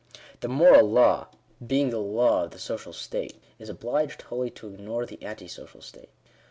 [0.39, 1.27] The moral law,
[1.63, 5.79] being the law of the social state, is obliged wholly to ignore the ante social
[5.81, 6.09] state.